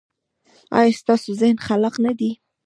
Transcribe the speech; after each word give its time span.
ایا 0.79 0.97
ستاسو 1.01 1.29
ذهن 1.41 1.57
خلاق 1.67 1.95
نه 2.05 2.11
دی؟ 2.19 2.29